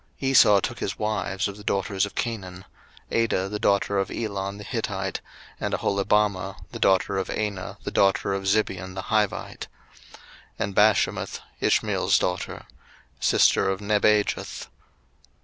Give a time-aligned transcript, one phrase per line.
[0.19, 2.65] 01:036:002 Esau took his wives of the daughters of Canaan;
[3.11, 5.21] Adah the daughter of Elon the Hittite,
[5.59, 9.67] and Aholibamah the daughter of Anah the daughter of Zibeon the Hivite;
[10.09, 10.17] 01:036:003
[10.57, 12.65] And Bashemath Ishmael's daughter,
[13.19, 14.69] sister of Nebajoth.